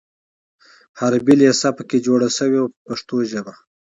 [0.99, 3.53] حربي لېسه په کې جوړه شوه په پښتو ژبه.